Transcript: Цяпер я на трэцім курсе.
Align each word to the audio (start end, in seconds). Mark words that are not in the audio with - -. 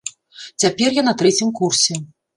Цяпер 0.63 0.97
я 0.97 1.03
на 1.11 1.13
трэцім 1.19 1.53
курсе. 1.61 2.03